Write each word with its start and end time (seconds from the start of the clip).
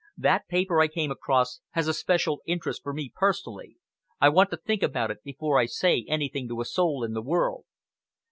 That 0.17 0.47
paper 0.47 0.81
I 0.81 0.87
came 0.87 1.11
across 1.11 1.59
has 1.73 1.87
a 1.87 1.93
special 1.93 2.41
interest 2.47 2.81
for 2.81 2.91
me 2.91 3.11
personally. 3.15 3.75
I 4.19 4.29
want 4.29 4.49
to 4.49 4.57
think 4.57 4.81
about 4.81 5.11
it 5.11 5.21
before 5.23 5.59
I 5.59 5.67
say 5.67 6.05
anything 6.07 6.47
to 6.47 6.59
a 6.61 6.65
soul 6.65 7.03
in 7.03 7.13
the 7.13 7.21
world." 7.21 7.65